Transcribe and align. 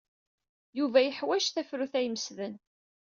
Yuba 0.77 0.99
yeḥwaj 1.01 1.45
tafrut 1.49 1.93
ay 1.99 2.05
imesden. 2.07 2.53